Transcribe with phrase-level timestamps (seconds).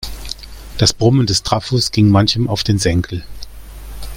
[0.79, 3.23] Das Brummen des Trafos ging manchem auf den Senkel.